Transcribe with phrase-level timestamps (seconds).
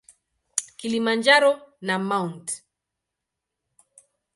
[0.77, 1.51] Kilimanjaro
[1.87, 2.45] na Mt.